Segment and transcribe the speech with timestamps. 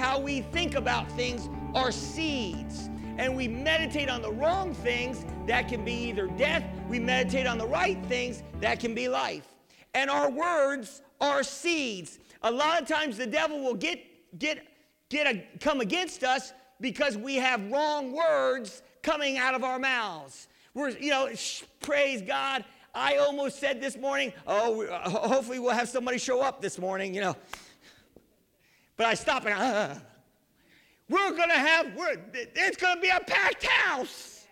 [0.00, 2.88] how we think about things are seeds.
[3.18, 6.64] And we meditate on the wrong things, that can be either death.
[6.88, 9.46] We meditate on the right things, that can be life.
[9.92, 12.18] And our words are seeds.
[12.42, 14.66] A lot of times the devil will get get
[15.10, 20.48] get a, come against us because we have wrong words coming out of our mouths.
[20.72, 22.64] We're, you know, sh- praise God.
[22.94, 27.14] I almost said this morning, oh, uh, hopefully we'll have somebody show up this morning,
[27.14, 27.36] you know.
[29.00, 29.94] But I stop and, uh,
[31.08, 34.44] we're going to have, we're, it's going to be a packed house.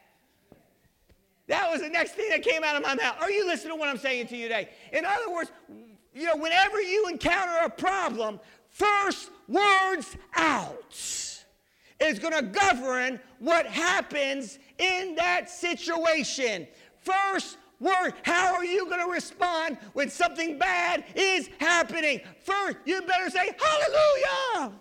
[1.48, 3.16] That was the next thing that came out of my mouth.
[3.20, 4.70] Are you listening to what I'm saying to you today?
[4.90, 5.52] In other words,
[6.14, 8.40] you know, whenever you encounter a problem,
[8.70, 10.96] first words out
[12.00, 16.66] is going to govern what happens in that situation.
[17.02, 22.20] First word, how are you going to respond when something bad is happening?
[22.42, 24.72] First, you better say, Hallelujah.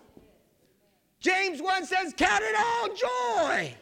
[1.20, 3.76] James 1 says, Count it all joy.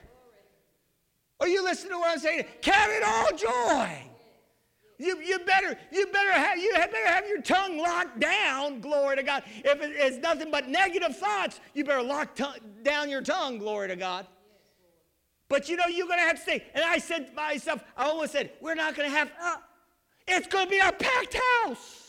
[1.40, 2.46] Are you listening to what I'm saying?
[2.62, 4.06] Count it all joy.
[4.98, 9.24] You, you better you better have you better have your tongue locked down, glory to
[9.24, 9.44] God.
[9.58, 12.46] If it's nothing but negative thoughts, you better lock t-
[12.82, 14.26] down your tongue, glory to God.
[15.48, 16.66] But you know you're gonna have to stay.
[16.74, 19.32] And I said to myself, I almost said, we're not gonna have.
[19.42, 19.58] Uh,
[20.28, 22.02] it's gonna be a packed house.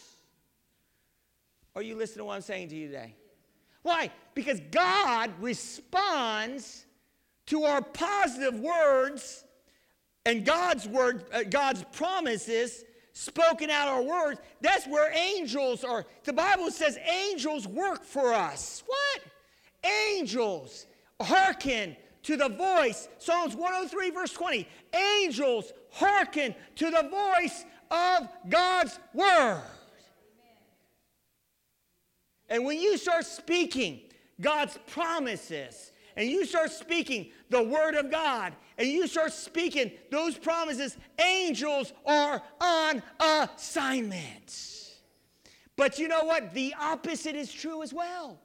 [1.75, 3.15] Are you listening to what I'm saying to you today?
[3.83, 4.11] Why?
[4.35, 6.87] Because God responds
[7.47, 9.45] to our positive words
[10.25, 16.05] and God's word, uh, God's promises spoken out our words, that's where angels are.
[16.25, 18.83] The Bible says angels work for us.
[18.87, 19.23] What?
[20.11, 20.87] Angels
[21.21, 21.97] hearken
[22.27, 23.09] to the voice.
[23.19, 24.69] Psalms 103, verse 20.
[25.23, 29.63] Angels hearken to the voice of God's word.
[32.49, 34.01] And when you start speaking
[34.41, 40.37] God's promises, and you start speaking the word of God, and you start speaking those
[40.37, 44.95] promises, angels are on assignment.
[45.77, 46.55] But you know what?
[46.55, 48.41] The opposite is true as well.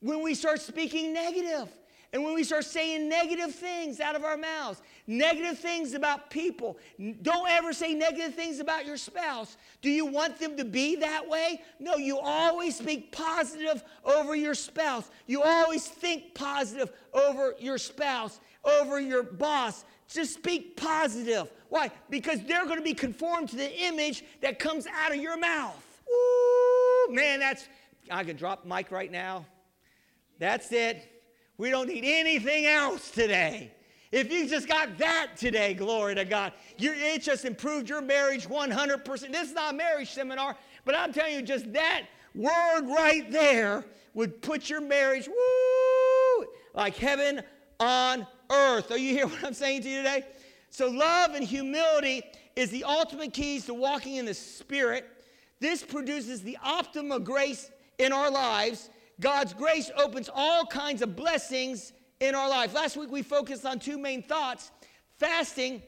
[0.00, 1.68] When we start speaking negative,
[2.12, 6.78] and when we start saying negative things out of our mouths, negative things about people,
[7.22, 9.56] don't ever say negative things about your spouse.
[9.82, 11.62] Do you want them to be that way?
[11.78, 15.10] No, you always speak positive over your spouse.
[15.26, 19.84] You always think positive over your spouse, over your boss.
[20.08, 21.50] Just speak positive.
[21.68, 21.90] Why?
[22.08, 25.82] Because they're going to be conformed to the image that comes out of your mouth.
[26.08, 27.66] Ooh, man, that's,
[28.10, 29.44] I could drop mic right now.
[30.38, 31.15] That's it.
[31.58, 33.72] We don't need anything else today.
[34.12, 38.46] If you just got that today, glory to God, you, it just improved your marriage
[38.48, 39.04] 100%.
[39.32, 42.02] This is not a marriage seminar, but I'm telling you, just that
[42.34, 43.84] word right there
[44.14, 47.42] would put your marriage, woo, like heaven
[47.80, 48.90] on earth.
[48.90, 50.24] Are you hear what I'm saying to you today?
[50.70, 52.22] So, love and humility
[52.54, 55.06] is the ultimate keys to walking in the Spirit.
[55.58, 58.90] This produces the optimal grace in our lives
[59.20, 62.74] God's grace opens all kinds of blessings in our life.
[62.74, 64.70] Last week we focused on two main thoughts.
[65.18, 65.82] Fasting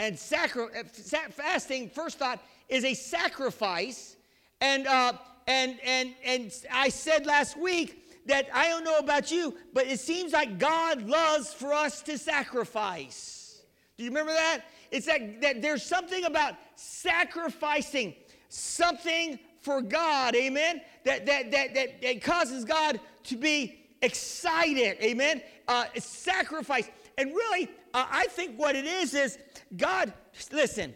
[0.00, 0.84] and sacri- uh,
[1.30, 4.16] fasting first thought is a sacrifice.
[4.60, 5.14] And uh,
[5.46, 10.00] and and and i said last week that i don't know about you but it
[10.00, 13.62] seems like god loves for us to sacrifice.
[13.96, 14.64] Do you remember that?
[14.90, 18.14] It's that, that there's something about sacrificing
[18.48, 25.40] something for God, amen, that, that, that, that, that causes God to be excited, amen,
[25.66, 26.90] uh, sacrifice.
[27.16, 29.38] And really, uh, I think what it is is
[29.76, 30.12] God,
[30.52, 30.94] listen,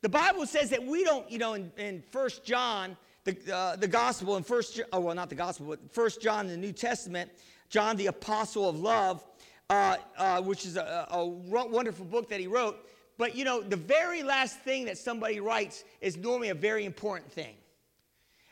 [0.00, 3.88] the Bible says that we don't, you know, in, in 1 John, the, uh, the
[3.88, 7.30] gospel in First, oh, well, not the gospel, but First John in the New Testament,
[7.68, 9.24] John, the apostle of love,
[9.70, 12.84] uh, uh, which is a, a wonderful book that he wrote.
[13.16, 17.30] But, you know, the very last thing that somebody writes is normally a very important
[17.30, 17.54] thing.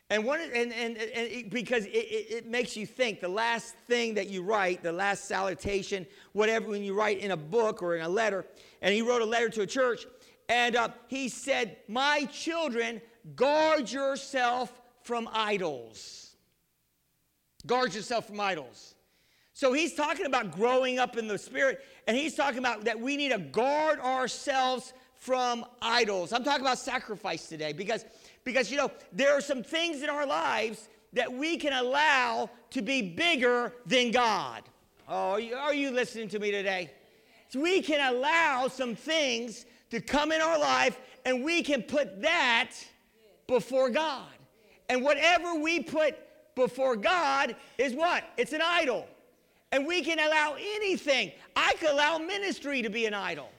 [0.09, 3.75] And, one, and, and, and it, because it, it, it, makes you think the last
[3.89, 7.97] thing that you write, the last salutation, whatever, when you write in a book or
[7.97, 8.47] in a letter,
[8.83, 10.07] and he wrote a letter to a church,
[10.48, 13.01] and uh, he said, My children,
[13.34, 16.36] guard yourself from idols.
[17.66, 18.95] Guard yourself from idols.
[19.54, 23.16] So he's talking about growing up in the spirit, and he's talking about that we
[23.16, 26.33] need to guard ourselves from idols.
[26.33, 28.04] I'm talking about sacrifice today because
[28.47, 32.81] because, you know, there are some things in our lives that we can allow to
[32.81, 34.63] be bigger than God.
[35.09, 36.93] Oh, are you listening to me today?
[37.48, 42.22] So we can allow some things to come in our life and we can put
[42.22, 42.71] that
[43.48, 44.28] before God.
[44.89, 46.16] And whatever we put
[46.54, 48.22] before God is what?
[48.37, 49.09] It's an idol.
[49.72, 51.33] And we can allow anything.
[51.57, 53.51] I could allow ministry to be an idol.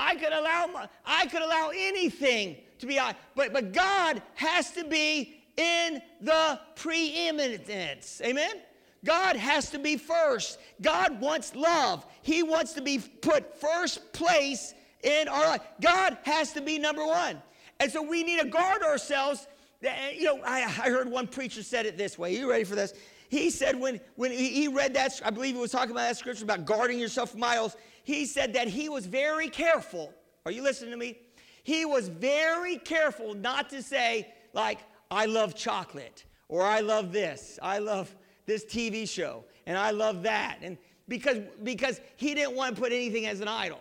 [0.00, 3.00] I could allow I could allow anything to be
[3.34, 8.20] but but God has to be in the preeminence.
[8.24, 8.60] Amen.
[9.04, 10.60] God has to be first.
[10.80, 12.06] God wants love.
[12.22, 15.62] He wants to be put first place in our life.
[15.80, 17.42] God has to be number one.
[17.80, 19.48] And so we need to guard ourselves.
[19.84, 22.36] Uh, you know, I, I heard one preacher said it this way.
[22.36, 22.94] Are you ready for this?
[23.28, 26.44] He said when, when he read that, I believe he was talking about that scripture
[26.44, 27.76] about guarding yourself from idols.
[28.04, 30.12] He said that he was very careful.
[30.44, 31.18] Are you listening to me?
[31.62, 34.78] He was very careful not to say, like,
[35.10, 38.14] I love chocolate, or I love this, I love
[38.46, 40.58] this TV show, and I love that.
[40.62, 40.76] And
[41.08, 43.80] because, because he didn't want to put anything as an idol.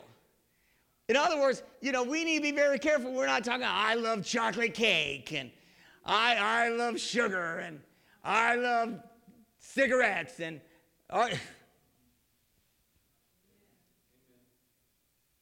[1.07, 3.11] In other words, you know, we need to be very careful.
[3.11, 5.51] We're not talking, I love chocolate cake, and
[6.05, 7.81] I, I love sugar, and
[8.23, 9.01] I love
[9.59, 10.61] cigarettes, and.
[11.11, 11.29] Are,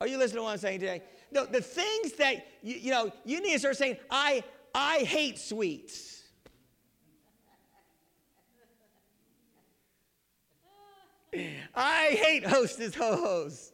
[0.02, 1.04] are you listening to what I'm saying today?
[1.32, 4.44] No, the things that, you, you know, you need to start saying, I,
[4.74, 6.24] I hate sweets.
[11.76, 13.72] I hate hostess ho hos.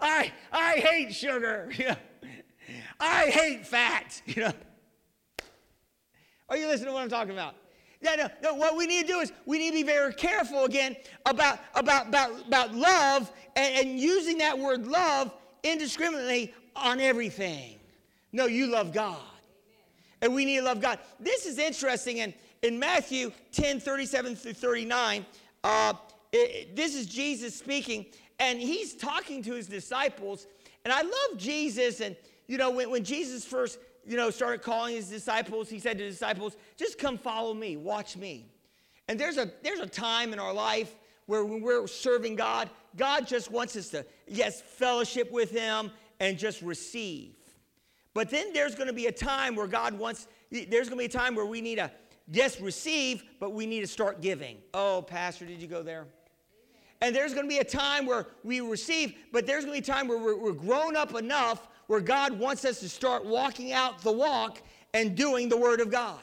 [0.00, 1.70] I, I hate sugar.
[3.00, 4.22] I hate fat.
[4.24, 4.52] You know.
[6.48, 7.56] Are you listening to what I'm talking about?
[8.04, 10.64] Yeah, no, no, what we need to do is we need to be very careful
[10.64, 17.78] again about, about, about, about love and, and using that word love indiscriminately on everything.
[18.32, 19.18] No, you love God.
[20.20, 20.98] And we need to love God.
[21.18, 22.20] This is interesting.
[22.20, 25.24] And in Matthew 10 37 through 39,
[25.62, 25.94] uh,
[26.32, 28.06] it, this is Jesus speaking,
[28.38, 30.46] and he's talking to his disciples.
[30.84, 32.00] And I love Jesus.
[32.00, 32.16] And,
[32.48, 36.08] you know, when, when Jesus first, you know, started calling his disciples, he said to
[36.08, 38.46] disciples, just come follow me, watch me.
[39.08, 40.94] And there's a, there's a time in our life
[41.26, 45.90] where when we're serving God, God just wants us to, yes, fellowship with him
[46.20, 47.34] and just receive.
[48.12, 51.04] But then there's going to be a time where God wants, there's going to be
[51.04, 51.90] a time where we need to,
[52.30, 54.58] yes, receive, but we need to start giving.
[54.72, 56.06] Oh, Pastor, did you go there?
[57.00, 59.92] And there's going to be a time where we receive, but there's going to be
[59.92, 63.72] a time where we're, we're grown up enough where God wants us to start walking
[63.72, 66.20] out the walk and doing the Word of God.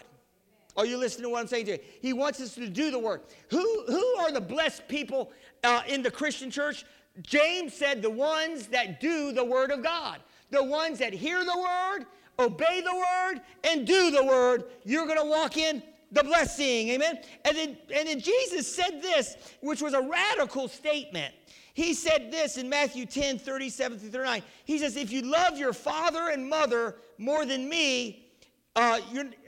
[0.78, 1.80] Are you listening to what I'm saying to you?
[2.02, 3.30] He wants us to do the work.
[3.50, 5.32] Who, who are the blessed people
[5.64, 6.86] uh, in the Christian church?
[7.22, 10.22] James said the ones that do the Word of God
[10.52, 12.06] the ones that hear the word,
[12.38, 15.82] obey the word, and do the word, you're going to walk in
[16.12, 16.90] the blessing.
[16.90, 17.20] Amen.
[17.46, 21.34] And then, and then Jesus said this, which was a radical statement.
[21.74, 24.44] He said this in Matthew 10 37 through 39.
[24.66, 28.28] He says, If you love your father and mother more than me,
[28.76, 29.00] uh,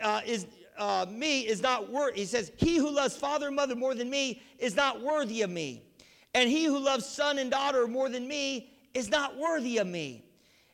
[0.02, 0.48] uh, is,
[0.78, 2.22] uh, me is not worthy.
[2.22, 5.50] He says, He who loves father and mother more than me is not worthy of
[5.50, 5.84] me.
[6.34, 10.26] And he who loves son and daughter more than me is not worthy of me.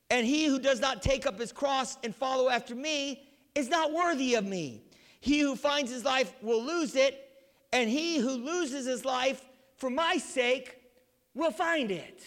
[0.10, 3.24] And he who does not take up his cross and follow after me
[3.56, 4.84] is not worthy of me.
[5.20, 7.30] He who finds his life will lose it,
[7.74, 9.44] and he who loses his life
[9.76, 10.79] for my sake
[11.40, 12.22] will find it.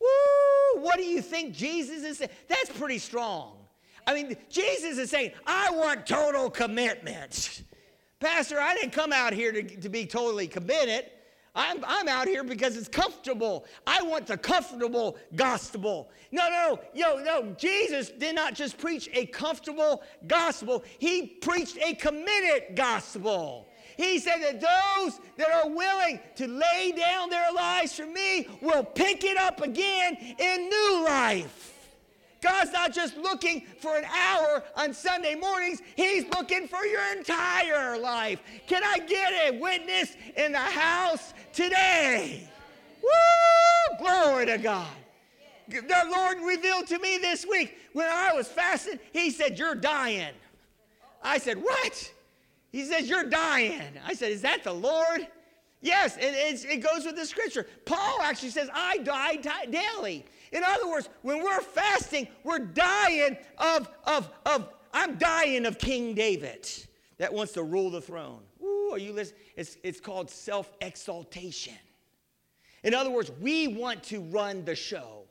[0.00, 0.82] Woo!
[0.82, 2.30] What do you think Jesus is saying?
[2.48, 3.56] That's pretty strong.
[4.06, 7.62] I mean, Jesus is saying, I want total commitment.
[8.20, 11.10] Pastor, I didn't come out here to, to be totally committed.
[11.54, 13.64] I'm, I'm out here because it's comfortable.
[13.86, 16.10] I want the comfortable gospel.
[16.30, 17.54] No, no, yo, no.
[17.58, 23.67] Jesus did not just preach a comfortable gospel, he preached a committed gospel.
[23.98, 28.84] He said that those that are willing to lay down their lives for me will
[28.84, 31.74] pick it up again in new life.
[32.40, 37.98] God's not just looking for an hour on Sunday mornings, He's looking for your entire
[37.98, 38.40] life.
[38.68, 42.48] Can I get a witness in the house today?
[43.02, 43.98] Woo!
[43.98, 44.86] Glory to God.
[45.68, 50.34] The Lord revealed to me this week when I was fasting, He said, You're dying.
[51.20, 52.12] I said, What?
[52.70, 53.92] He says, You're dying.
[54.04, 55.26] I said, Is that the Lord?
[55.80, 57.66] Yes, and it goes with the scripture.
[57.84, 60.24] Paul actually says, I die daily.
[60.50, 66.14] In other words, when we're fasting, we're dying of, of, of I'm dying of King
[66.14, 66.68] David
[67.18, 68.40] that wants to rule the throne.
[68.62, 69.40] Ooh, are you listening?
[69.56, 71.74] It's, it's called self exaltation.
[72.82, 75.24] In other words, we want to run the show.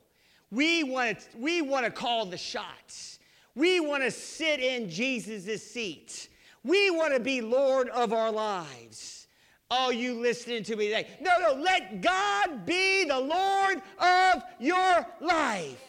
[0.50, 3.18] We want to, we want to call the shots.
[3.54, 6.28] We want to sit in Jesus' seat.
[6.64, 9.26] We want to be Lord of our lives.
[9.70, 11.06] Are you listening to me today?
[11.20, 15.84] No, no, let God be the Lord of your life.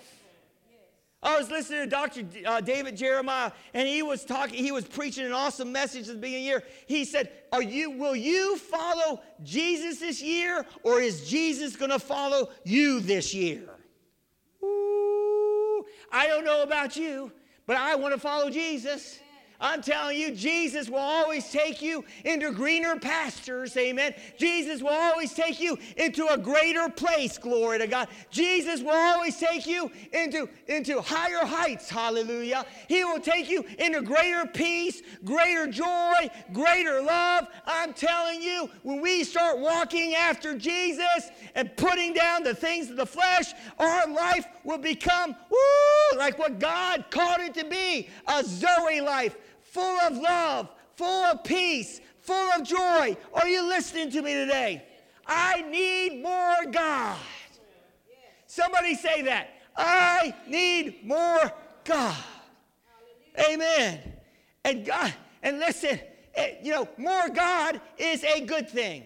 [1.21, 2.25] I was listening to Dr.
[2.45, 6.21] Uh, David Jeremiah, and he was talking, he was preaching an awesome message at the
[6.21, 6.73] beginning of the year.
[6.87, 12.49] He said, Are you, will you follow Jesus this year, or is Jesus gonna follow
[12.63, 13.63] you this year?
[14.63, 17.33] Ooh, I don't know about you,
[17.65, 19.19] but I want to follow Jesus.
[19.61, 24.13] I'm telling you, Jesus will always take you into greener pastures, amen.
[24.37, 28.07] Jesus will always take you into a greater place, glory to God.
[28.31, 32.65] Jesus will always take you into, into higher heights, hallelujah.
[32.87, 37.47] He will take you into greater peace, greater joy, greater love.
[37.65, 42.95] I'm telling you, when we start walking after Jesus and putting down the things of
[42.95, 48.43] the flesh, our life will become, woo, like what God called it to be a
[48.43, 49.35] Zoe life
[49.71, 53.15] full of love, full of peace, full of joy.
[53.33, 54.83] Are you listening to me today?
[55.25, 57.17] I need more God.
[58.47, 59.49] Somebody say that.
[59.75, 62.17] I need more God.
[63.39, 63.99] Amen.
[64.65, 65.99] And God, and listen,
[66.35, 69.05] eh, you know, more God is a good thing.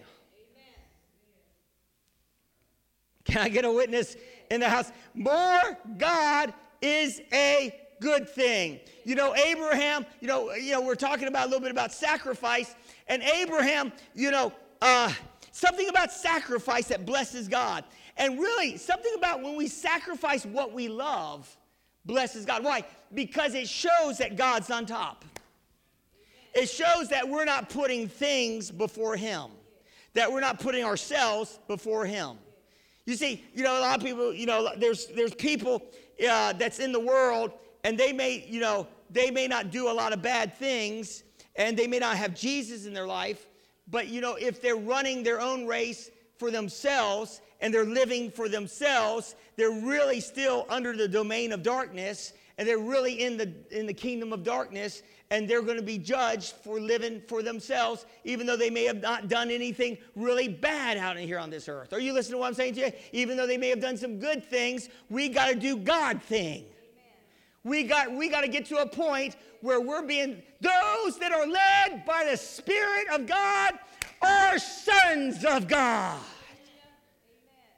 [3.24, 4.16] Can I get a witness
[4.50, 4.90] in the house?
[5.14, 6.52] More God
[6.82, 8.80] is a good thing.
[9.04, 12.74] You know, Abraham, you know, you know, we're talking about a little bit about sacrifice,
[13.08, 15.12] and Abraham, you know, uh,
[15.52, 17.84] something about sacrifice that blesses God.
[18.16, 21.56] And really, something about when we sacrifice what we love
[22.04, 22.62] blesses God.
[22.64, 22.84] Why?
[23.12, 25.24] Because it shows that God's on top.
[26.54, 29.50] It shows that we're not putting things before Him,
[30.14, 32.38] that we're not putting ourselves before Him.
[33.06, 35.82] You see, you know, a lot of people, you know, there's, there's people
[36.28, 37.52] uh, that's in the world
[37.84, 41.22] and they may, you know, they may not do a lot of bad things
[41.54, 43.46] and they may not have Jesus in their life,
[43.88, 48.48] but you know, if they're running their own race for themselves and they're living for
[48.48, 53.86] themselves, they're really still under the domain of darkness and they're really in the in
[53.86, 58.46] the kingdom of darkness and they're going to be judged for living for themselves even
[58.46, 61.92] though they may have not done anything really bad out here on this earth.
[61.92, 62.92] Are you listening to what i'm saying to you?
[63.12, 66.64] Even though they may have done some good things we got to do god thing
[67.64, 71.46] we got, we got to get to a point where we're being, those that are
[71.46, 73.72] led by the Spirit of God
[74.20, 76.20] are sons of God.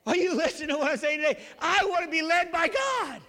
[0.07, 1.41] Are you listening to what I'm saying today?
[1.59, 3.21] I want to be led by God.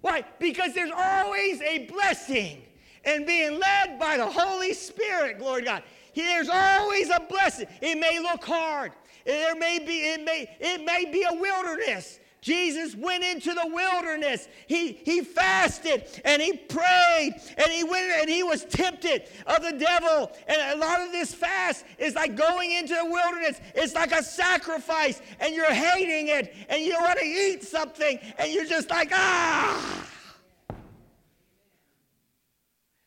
[0.00, 0.24] Why?
[0.38, 2.62] Because there's always a blessing
[3.04, 5.82] in being led by the Holy Spirit, glory to God.
[6.14, 7.66] There's always a blessing.
[7.80, 8.92] It may look hard.
[9.24, 12.20] There may be, it may, it may be a wilderness.
[12.44, 14.48] Jesus went into the wilderness.
[14.66, 19.72] He, he fasted and he prayed and he went and he was tempted of the
[19.72, 20.30] devil.
[20.46, 23.62] And a lot of this fast is like going into the wilderness.
[23.74, 28.52] It's like a sacrifice and you're hating it and you want to eat something and
[28.52, 30.10] you're just like, ah.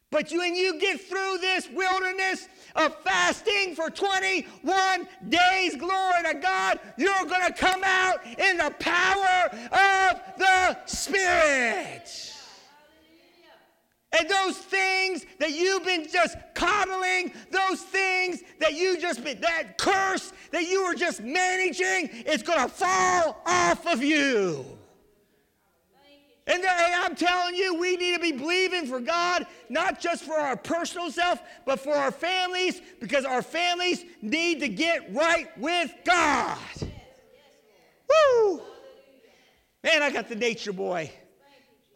[0.09, 6.79] But when you get through this wilderness of fasting for 21 days, glory to God,
[6.97, 12.33] you're going to come out in the power of the Spirit.
[14.17, 19.77] And those things that you've been just coddling, those things that you just been, that
[19.77, 24.65] curse that you were just managing, it's going to fall off of you.
[26.47, 30.55] And I'm telling you, we need to be believing for God, not just for our
[30.55, 36.57] personal self, but for our families, because our families need to get right with God.
[38.09, 38.61] Woo!
[39.83, 41.11] Man, I got the nature boy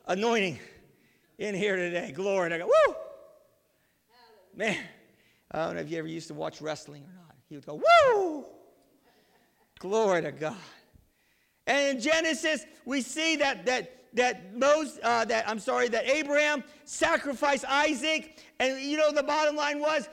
[0.05, 0.59] anointing
[1.37, 2.11] in here today.
[2.11, 2.67] Glory to God.
[2.67, 2.95] Woo!
[4.53, 4.77] Man,
[5.51, 7.35] I don't know if you ever used to watch wrestling or not.
[7.47, 7.81] He would go,
[8.15, 8.45] Woo!
[9.79, 10.57] Glory to God.
[11.65, 16.63] And in Genesis, we see that that that Moses, uh, that I'm sorry, that Abraham
[16.85, 20.09] sacrificed Isaac, and you know the bottom line was,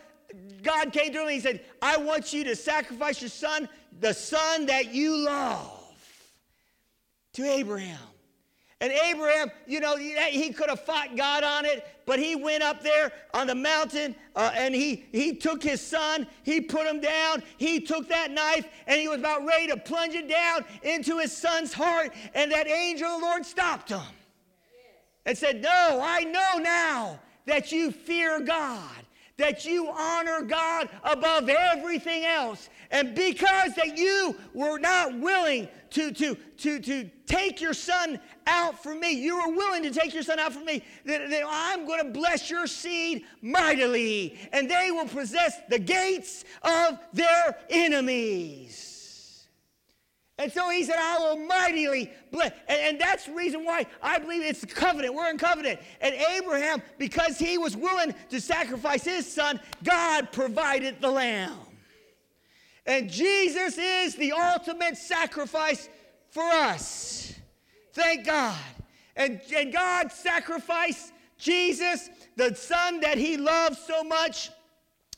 [0.63, 3.69] God came to him and he said, "I want you to sacrifice your son,
[4.01, 5.75] the son that you love."
[7.35, 8.08] To Abraham.
[8.81, 12.81] And Abraham, you know, he could have fought God on it, but he went up
[12.81, 17.43] there on the mountain uh, and he, he took his son, he put him down,
[17.57, 21.37] he took that knife, and he was about ready to plunge it down into his
[21.37, 22.15] son's heart.
[22.35, 24.01] And that angel of the Lord stopped him
[25.27, 29.05] and said, No, I know now that you fear God
[29.39, 32.69] that you honor God above everything else.
[32.91, 38.83] And because that you were not willing to, to, to, to take your son out
[38.83, 41.87] for me, you were willing to take your son out for me, then, then I'm
[41.87, 48.88] going to bless your seed mightily, and they will possess the gates of their enemies.
[50.39, 52.53] And so he said, I will mightily bless.
[52.69, 55.15] And, and, that's the reason why I believe it's the covenant.
[55.15, 55.81] We're in covenant.
[56.01, 61.59] And Abraham, because he was willing to sacrifice his son, God provided the lamb.
[62.87, 65.89] And Jesus is the ultimate sacrifice
[66.31, 67.35] for us.
[67.93, 68.57] Thank God.
[69.17, 74.51] And, and God sacrificed Jesus, the son that he loved so much,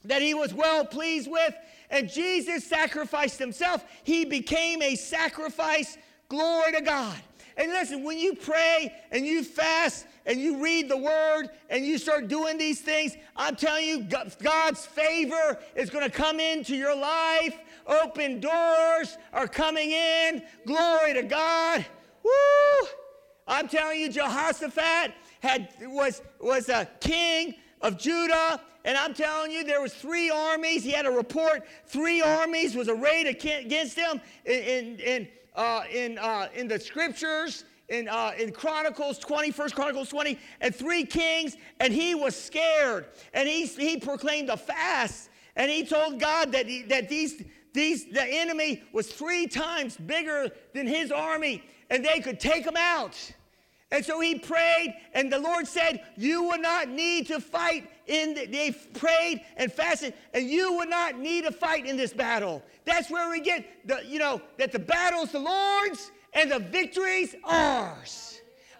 [0.05, 1.55] that he was well pleased with
[1.91, 3.85] and Jesus sacrificed himself.
[4.05, 5.99] He became a sacrifice.
[6.29, 7.17] Glory to God.
[7.57, 11.99] And listen, when you pray and you fast and you read the word and you
[11.99, 14.07] start doing these things, I'm telling you,
[14.43, 17.59] God's favor is going to come into your life.
[17.87, 20.43] Open doors are coming in.
[20.65, 21.85] Glory to God.
[22.23, 22.89] Woo!
[23.49, 29.65] I'm telling you, Jehoshaphat had, was, was a king of Judah and I'm telling you,
[29.65, 30.83] there was three armies.
[30.83, 31.67] He had a report.
[31.87, 38.09] Three armies was arrayed against him in, in, uh, in, uh, in the scriptures, in,
[38.09, 41.57] uh, in Chronicles 20, First Chronicles 20, and three kings.
[41.79, 43.07] And he was scared.
[43.35, 45.29] And he, he proclaimed a fast.
[45.57, 47.43] And he told God that, he, that these,
[47.75, 52.77] these, the enemy was three times bigger than his army, and they could take him
[52.77, 53.17] out.
[53.93, 58.35] And so he prayed, and the Lord said, You will not need to fight in
[58.35, 62.63] the, they prayed and fasted, and you will not need to fight in this battle.
[62.85, 67.35] That's where we get the, you know, that the battle's the Lord's and the victory's
[67.45, 68.30] ours.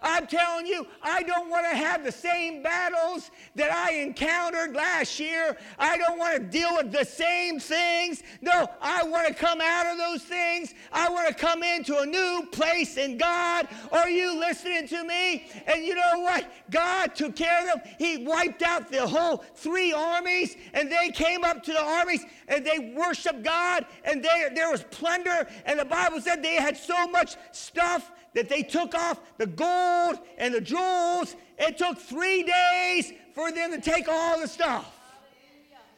[0.01, 5.19] I'm telling you, I don't want to have the same battles that I encountered last
[5.19, 5.57] year.
[5.77, 8.23] I don't want to deal with the same things.
[8.41, 10.73] No, I want to come out of those things.
[10.91, 13.67] I want to come into a new place in God.
[13.91, 15.45] Are you listening to me?
[15.67, 16.51] And you know what?
[16.71, 17.93] God took care of them.
[17.99, 22.65] He wiped out the whole three armies, and they came up to the armies and
[22.65, 25.47] they worshiped God, and they, there was plunder.
[25.65, 30.19] And the Bible said they had so much stuff that they took off the gold
[30.37, 31.35] and the jewels.
[31.57, 34.97] It took three days for them to take all the stuff.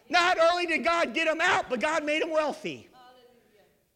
[0.09, 2.89] Not only did God get them out, but God made them wealthy.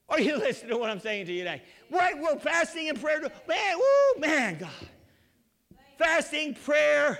[0.10, 1.62] Are you listening to what I'm saying to you today?
[1.90, 3.30] What will fasting and prayer do?
[3.48, 4.70] Man, woo, man, God.
[5.98, 7.20] Fasting, prayer,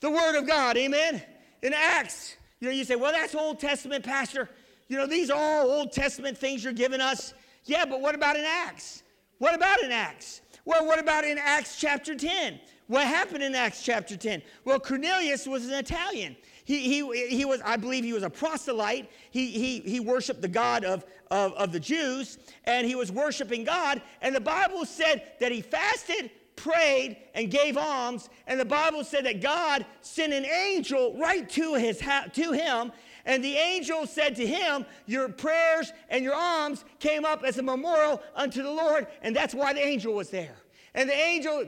[0.00, 1.22] the Word of God, amen?
[1.62, 4.48] In Acts, you know, you say, well, that's Old Testament, Pastor.
[4.88, 7.34] You know, these are all Old Testament things you're giving us.
[7.64, 9.02] Yeah, but what about in Acts?
[9.44, 10.40] What about in Acts?
[10.64, 12.58] Well, what about in Acts chapter 10?
[12.86, 14.40] What happened in Acts chapter 10?
[14.64, 16.34] Well, Cornelius was an Italian.
[16.64, 19.10] He, he, he was, I believe he was a proselyte.
[19.30, 23.64] He, he, he worshiped the God of, of, of the Jews, and he was worshiping
[23.64, 24.00] God.
[24.22, 28.30] And the Bible said that he fasted, prayed, and gave alms.
[28.46, 32.92] And the Bible said that God sent an angel right to, his, to him
[33.26, 37.62] and the angel said to him, Your prayers and your alms came up as a
[37.62, 39.06] memorial unto the Lord.
[39.22, 40.56] And that's why the angel was there.
[40.94, 41.66] And the angel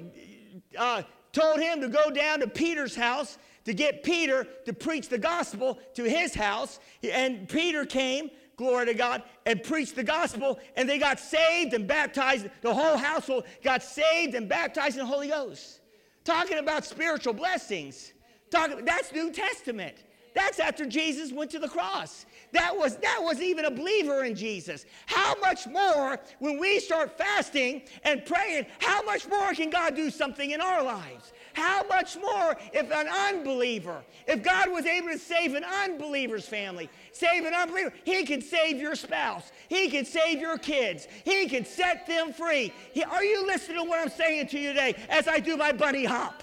[0.77, 5.19] uh, told him to go down to Peter's house to get Peter to preach the
[5.19, 6.79] gospel to his house.
[7.03, 10.61] And Peter came, glory to God, and preached the gospel.
[10.77, 12.49] And they got saved and baptized.
[12.61, 15.81] The whole household got saved and baptized in the Holy Ghost.
[16.23, 18.13] Talking about spiritual blessings.
[18.51, 19.97] Talking, that's New Testament.
[20.37, 22.27] That's after Jesus went to the cross.
[22.53, 24.85] That was that was even a believer in Jesus.
[25.07, 30.11] How much more when we start fasting and praying, how much more can God do
[30.11, 31.33] something in our lives?
[31.55, 36.91] How much more if an unbeliever, if God was able to save an unbeliever's family,
[37.13, 39.51] save an unbeliever, he can save your spouse.
[39.69, 41.09] He can save your kids.
[41.25, 42.75] He can set them free.
[42.93, 45.73] He, are you listening to what I'm saying to you today as I do my
[45.73, 46.43] bunny hop?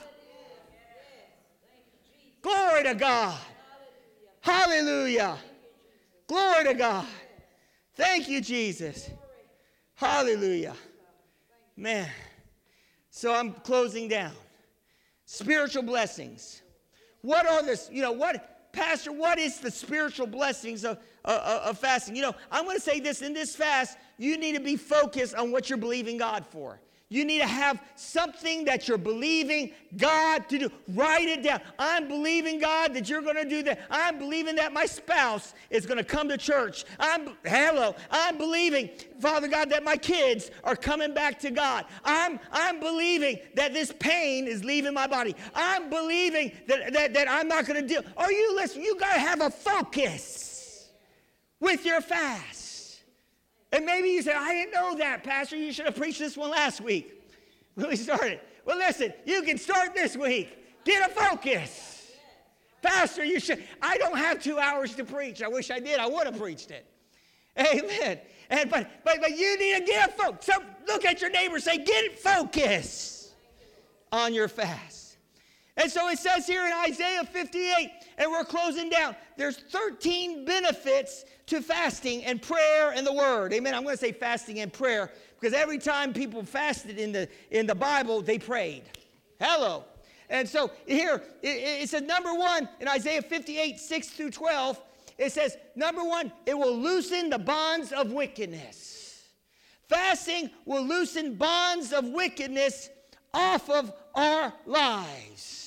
[2.42, 3.38] Glory to God.
[4.44, 5.38] Hallelujah.
[6.28, 7.06] Glory to God.
[7.96, 9.10] Thank you, Jesus.
[9.96, 10.76] Hallelujah.
[11.78, 12.10] Man.
[13.10, 14.34] So I'm closing down.
[15.26, 16.62] Spiritual blessings.
[17.22, 17.90] What are this?
[17.90, 22.14] You know, what, Pastor, what is the spiritual blessings of, of, of fasting?
[22.14, 25.36] You know, I'm going to say this in this fast, you need to be focused
[25.36, 26.82] on what you're believing God for.
[27.14, 30.72] You need to have something that you're believing God to do.
[30.88, 31.62] Write it down.
[31.78, 33.82] I'm believing God that you're going to do that.
[33.92, 36.86] I'm believing that my spouse is going to come to church.
[37.00, 37.94] I'm hello.
[38.10, 41.86] I'm believing, Father God, that my kids are coming back to God.
[42.04, 45.36] I'm I'm believing that this pain is leaving my body.
[45.54, 48.02] I'm believing that that, that I'm not going to deal.
[48.18, 48.86] Are you listening?
[48.86, 50.90] You got to have a focus
[51.60, 52.73] with your fast.
[53.74, 55.58] And maybe you say, I didn't know that, Pastor.
[55.58, 57.12] You should have preached this one last week
[57.74, 58.40] when we started.
[58.66, 60.86] Well, listen, you can start this week.
[60.86, 62.12] Get a focus.
[62.84, 63.64] Pastor, you should.
[63.82, 65.42] I don't have two hours to preach.
[65.42, 66.00] I wish I did.
[66.00, 66.86] I would have preached it.
[67.58, 68.20] Amen.
[68.50, 70.44] And but but but you need to get focused.
[70.44, 73.32] So look at your neighbor, say, get focus
[74.12, 75.03] on your fast.
[75.76, 79.16] And so it says here in Isaiah 58, and we're closing down.
[79.38, 83.54] There's 13 benefits to fasting and prayer and the word.
[83.54, 83.74] Amen.
[83.74, 87.66] I'm going to say fasting and prayer because every time people fasted in the in
[87.66, 88.84] the Bible, they prayed.
[89.40, 89.86] Hello.
[90.30, 94.80] And so here it, it says number one in Isaiah 58, 6 through 12
[95.18, 99.30] it says, number one, it will loosen the bonds of wickedness.
[99.88, 102.90] Fasting will loosen bonds of wickedness
[103.34, 105.63] off of our lives.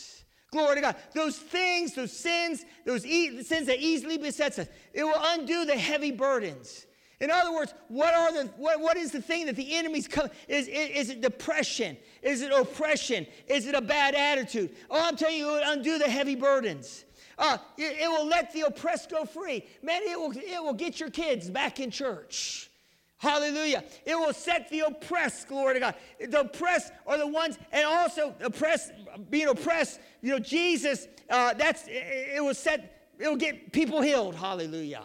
[0.57, 0.97] Glory to God.
[1.15, 5.77] Those things, those sins, those e- sins that easily besets us, it will undo the
[5.77, 6.87] heavy burdens.
[7.21, 10.29] In other words, what are the what, what is the thing that the enemy's come?
[10.49, 11.97] Is, is, is it depression?
[12.23, 13.27] Is it oppression?
[13.49, 14.75] Is it a bad attitude?
[14.91, 17.05] Oh, I'm telling you, it will undo the heavy burdens.
[17.39, 19.63] Uh, it, it, will let the oppressed go free.
[19.83, 22.71] Man, it will, it will get your kids back in church.
[23.19, 23.83] Hallelujah.
[24.05, 25.95] It will set the oppressed, glory to God.
[26.21, 28.93] The oppressed are the ones, and also oppressed,
[29.31, 34.35] being oppressed, you know, Jesus, uh, that's, it, will set, it will get people healed.
[34.35, 35.03] Hallelujah.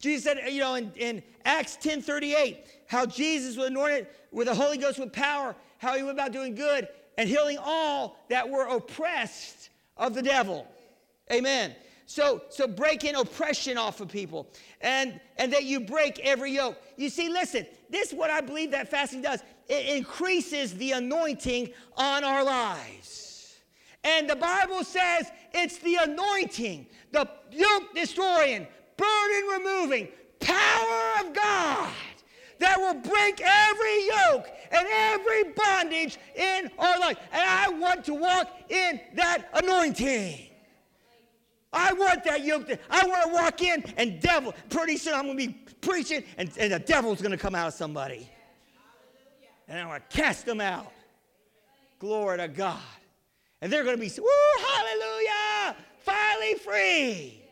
[0.00, 4.54] Jesus said, you know, in, in Acts 10 38, how Jesus was anointed with the
[4.54, 8.66] Holy Ghost with power, how he went about doing good and healing all that were
[8.66, 10.66] oppressed of the devil.
[11.32, 11.74] Amen.
[12.10, 14.48] So, so breaking oppression off of people
[14.80, 16.76] and, and that you break every yoke.
[16.96, 19.44] You see, listen, this is what I believe that fasting does.
[19.68, 23.60] It increases the anointing on our lives.
[24.02, 30.08] And the Bible says it's the anointing, the yoke destroying, burden removing
[30.40, 31.92] power of God
[32.58, 37.18] that will break every yoke and every bondage in our life.
[37.30, 40.49] And I want to walk in that anointing.
[41.72, 42.66] I want that yoke.
[42.66, 44.54] To, I want to walk in and devil.
[44.70, 47.68] Pretty soon I'm going to be preaching and, and the devil's going to come out
[47.68, 48.28] of somebody.
[49.68, 50.90] And I'm going to cast them out.
[52.00, 52.78] Glory to God.
[53.60, 54.26] And they're going to be, woo,
[54.66, 57.42] hallelujah, finally free.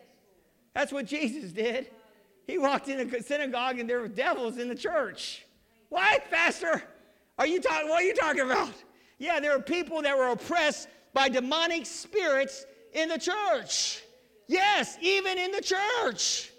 [0.74, 1.90] That's what Jesus did.
[2.46, 5.44] He walked in a synagogue and there were devils in the church.
[5.90, 6.82] What, Pastor?
[7.38, 7.88] Are you talking?
[7.88, 8.72] What are you talking about?
[9.18, 14.02] Yeah, there were people that were oppressed by demonic spirits in the church.
[14.48, 16.50] Yes, even in the church.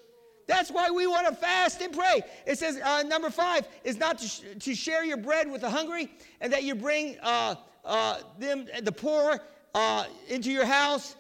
[0.48, 2.22] That's why we want to fast and pray.
[2.48, 5.70] It says, uh, number five is not to, sh- to share your bread with the
[5.70, 9.40] hungry and that you bring uh, uh, them, the poor
[9.76, 11.16] uh, into your house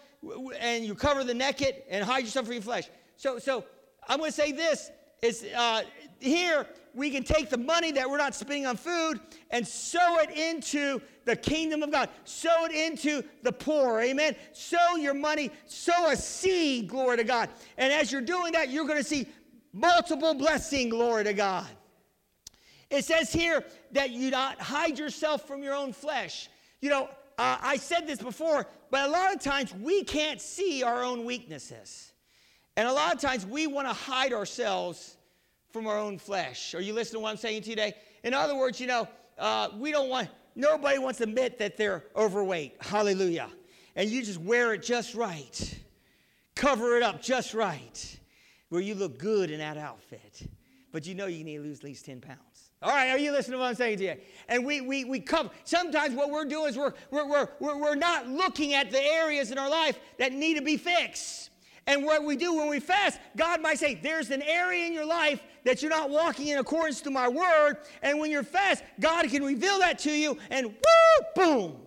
[0.59, 2.89] and you cover the naked and hide yourself from your flesh.
[3.17, 3.65] So, so
[4.07, 4.89] I'm going to say this
[5.21, 5.83] is uh,
[6.19, 10.31] here we can take the money that we're not spending on food and sow it
[10.31, 12.09] into the kingdom of God.
[12.23, 14.01] Sow it into the poor.
[14.01, 14.35] Amen.
[14.53, 17.49] Sow your money, sow a seed, glory to God.
[17.77, 19.27] And as you're doing that, you're going to see
[19.73, 21.67] multiple blessing, glory to God.
[22.89, 26.49] It says here that you not hide yourself from your own flesh.
[26.81, 30.83] You know, uh, I said this before, but a lot of times we can't see
[30.83, 32.11] our own weaknesses.
[32.75, 35.17] And a lot of times we want to hide ourselves
[35.71, 36.73] from our own flesh.
[36.73, 37.93] Are you listening to what I'm saying today?
[38.23, 42.05] In other words, you know, uh, we don't want, nobody wants to admit that they're
[42.15, 42.75] overweight.
[42.81, 43.49] Hallelujah.
[43.95, 45.79] And you just wear it just right,
[46.55, 48.19] cover it up just right,
[48.69, 50.47] where you look good in that outfit.
[50.91, 52.71] But you know you need to lose at least 10 pounds.
[52.81, 54.15] All right, are you listening to what I'm saying to you?
[54.47, 57.27] And we, we, we come, sometimes what we're doing is we're, we're,
[57.59, 61.49] we're, we're not looking at the areas in our life that need to be fixed.
[61.89, 65.07] And what we do when we fast, God might say, There's an area in your
[65.07, 67.77] life that you're not walking in accordance to my word.
[68.03, 71.77] And when you're fast, God can reveal that to you, and woo, boom.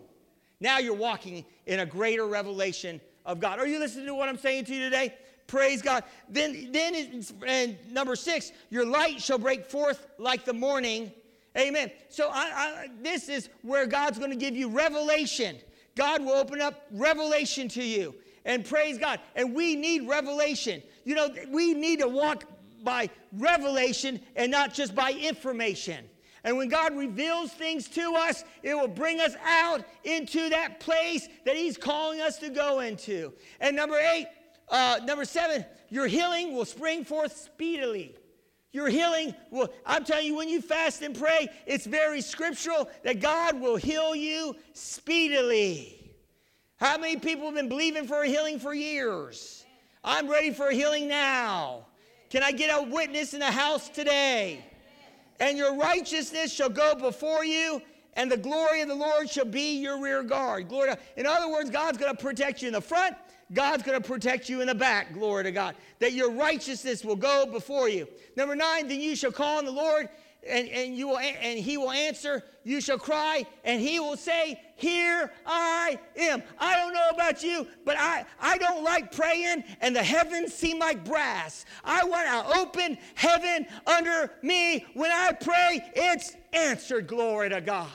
[0.59, 3.59] Now you're walking in a greater revelation of God.
[3.59, 5.13] Are you listening to what I'm saying to you today?
[5.47, 6.03] Praise God.
[6.27, 11.13] Then, then and number six, your light shall break forth like the morning.
[11.57, 11.89] Amen.
[12.09, 15.59] So I, I, this is where God's going to give you revelation.
[15.95, 18.15] God will open up revelation to you.
[18.45, 19.19] And praise God.
[19.35, 20.81] And we need revelation.
[21.05, 22.45] You know, we need to walk
[22.83, 26.05] by revelation and not just by information.
[26.43, 31.29] And when God reveals things to us, it will bring us out into that place
[31.45, 33.31] that He's calling us to go into.
[33.61, 34.27] And number eight,
[34.67, 38.15] uh, number seven, your healing will spring forth speedily.
[38.73, 43.21] Your healing will, I'm telling you, when you fast and pray, it's very scriptural that
[43.21, 46.02] God will heal you speedily.
[46.83, 49.65] How many people have been believing for a healing for years?
[50.03, 51.85] I'm ready for a healing now.
[52.29, 54.65] Can I get a witness in the house today?
[55.39, 57.81] And your righteousness shall go before you,
[58.15, 60.67] and the glory of the Lord shall be your rear guard.
[60.67, 63.15] Glory to, in other words, God's going to protect you in the front,
[63.53, 65.75] God's going to protect you in the back, glory to God.
[65.99, 68.09] That your righteousness will go before you.
[68.35, 70.09] Number nine, then you shall call on the Lord
[70.47, 72.43] and, and, you will, and he will answer.
[72.63, 76.43] You shall cry, and he will say, Here I am.
[76.57, 80.79] I don't know about you, but I, I don't like praying, and the heavens seem
[80.79, 81.65] like brass.
[81.83, 84.85] I want an open heaven under me.
[84.93, 87.07] When I pray, it's answered.
[87.07, 87.89] Glory to God.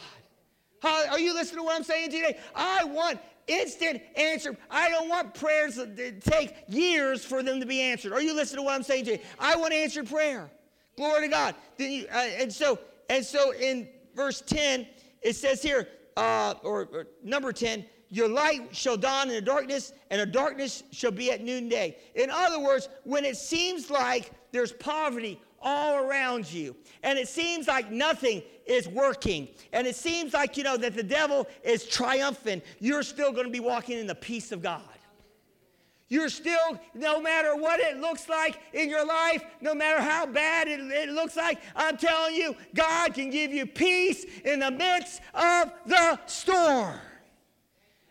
[0.81, 2.39] How, are you listening to what I'm saying today?
[2.55, 4.57] I want instant answer.
[4.71, 8.13] I don't want prayers that take years for them to be answered.
[8.13, 9.23] Are you listening to what I'm saying today?
[9.39, 10.51] I want answered prayer.
[10.99, 11.55] Glory to God.
[11.77, 12.77] You, uh, and so,
[13.09, 14.85] and so in verse 10,
[15.23, 19.93] it says here, uh, or, or number 10, your light shall dawn in the darkness,
[20.11, 21.97] and the darkness shall be at noonday.
[22.17, 27.69] In other words, when it seems like there's poverty all around you, and it seems
[27.69, 32.65] like nothing is working, and it seems like, you know, that the devil is triumphant,
[32.81, 34.83] you're still going to be walking in the peace of God.
[36.09, 40.67] You're still, no matter what it looks like in your life, no matter how bad
[40.67, 45.21] it, it, looks like, I'm telling you, God can give you peace in the midst
[45.35, 46.99] of the storm.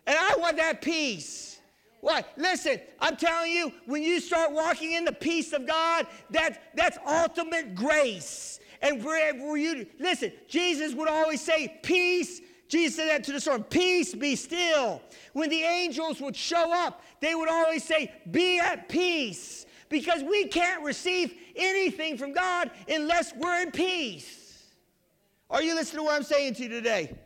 [0.06, 1.60] And I want that peace.
[2.02, 2.30] What?
[2.38, 7.00] Listen, I'm telling you, when you start walking in the peace of God, that, that's
[7.06, 8.60] ultimate grace.
[8.82, 13.64] And wherever you, listen, Jesus would always say, Peace Jesus said that to the storm,
[13.64, 15.02] Peace, be still.
[15.34, 19.66] When the angels would show up, they would always say, Be at peace.
[19.90, 24.66] Because we can't receive anything from God unless we're in peace.
[25.50, 27.18] Are you listening to what I'm saying to you today?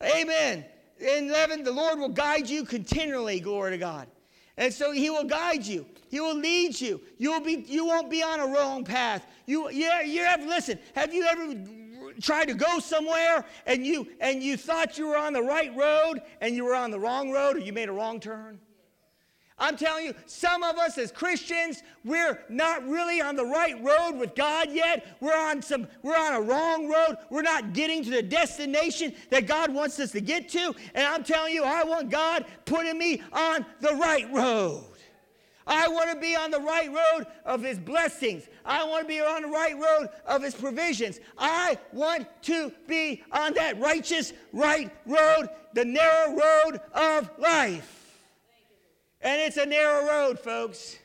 [0.00, 0.64] Amen.
[1.00, 4.06] In 11, the Lord will guide you continually, glory to God.
[4.56, 5.84] And so he will guide you.
[6.08, 7.00] He will lead you.
[7.18, 9.26] You will be you won't be on a wrong path.
[9.44, 11.54] You yeah, you have listen, have you ever
[12.20, 16.20] tried to go somewhere and you and you thought you were on the right road
[16.40, 18.58] and you were on the wrong road or you made a wrong turn?
[19.58, 24.18] I'm telling you, some of us as Christians, we're not really on the right road
[24.18, 25.16] with God yet.
[25.20, 27.16] We're on some we're on a wrong road.
[27.30, 30.74] We're not getting to the destination that God wants us to get to.
[30.94, 34.84] And I'm telling you, I want God putting me on the right road.
[35.66, 38.44] I want to be on the right road of His blessings.
[38.64, 41.18] I want to be on the right road of His provisions.
[41.36, 48.20] I want to be on that righteous right road, the narrow road of life.
[49.20, 50.98] And it's a narrow road, folks.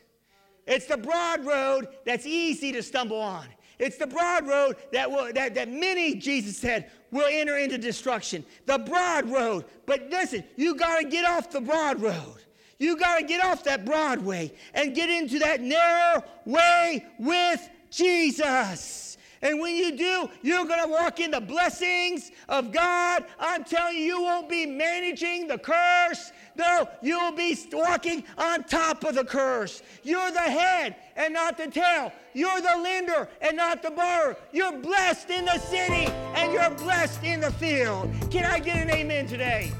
[0.66, 3.46] It's the broad road that's easy to stumble on.
[3.80, 8.44] It's the broad road that, will, that, that many, Jesus said, will enter into destruction.
[8.66, 9.64] The broad road.
[9.86, 12.44] But listen, you got to get off the broad road.
[12.82, 19.16] You got to get off that Broadway and get into that narrow way with Jesus.
[19.40, 23.24] And when you do, you're going to walk in the blessings of God.
[23.38, 26.32] I'm telling you, you won't be managing the curse.
[26.56, 29.80] No, you'll be walking on top of the curse.
[30.02, 32.12] You're the head and not the tail.
[32.34, 34.36] You're the lender and not the borrower.
[34.50, 38.12] You're blessed in the city and you're blessed in the field.
[38.32, 39.70] Can I get an amen today?